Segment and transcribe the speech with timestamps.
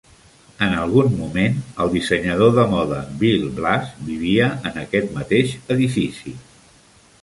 [0.67, 6.39] En algun moment, el dissenyador de moda Bill Blass vivia en aquest mateix edifici.